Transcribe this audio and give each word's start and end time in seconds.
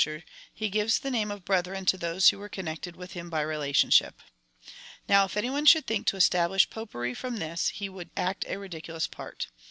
ture, 0.03 0.23
lie 0.59 0.67
gives 0.67 0.97
the 0.97 1.11
name 1.11 1.29
of 1.29 1.45
hrethi^en 1.45 1.85
to 1.85 1.95
tliose 1.95 2.31
who 2.31 2.39
were 2.39 2.49
con 2.49 2.65
nected 2.65 2.95
with 2.95 3.11
Him 3.13 3.29
by 3.29 3.43
rehitionshij). 3.43 4.13
Now, 5.07 5.25
if 5.25 5.37
any 5.37 5.51
one 5.51 5.67
should 5.67 5.85
think 5.85 6.07
to 6.07 6.17
establish 6.17 6.71
Popery 6.71 7.13
from 7.13 7.37
this, 7.37 7.67
he 7.67 7.87
would 7.87 8.09
act 8.17 8.43
a 8.47 8.57
ridiculous 8.57 9.05
part. 9.05 9.49